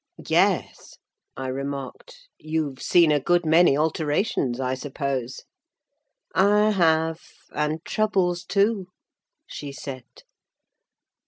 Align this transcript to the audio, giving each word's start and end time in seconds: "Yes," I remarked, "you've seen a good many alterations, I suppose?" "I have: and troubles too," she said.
"Yes," 0.27 0.97
I 1.37 1.45
remarked, 1.49 2.27
"you've 2.39 2.81
seen 2.81 3.11
a 3.11 3.19
good 3.19 3.45
many 3.45 3.77
alterations, 3.77 4.59
I 4.59 4.73
suppose?" 4.73 5.43
"I 6.33 6.71
have: 6.71 7.21
and 7.53 7.85
troubles 7.85 8.43
too," 8.43 8.87
she 9.45 9.71
said. 9.71 10.05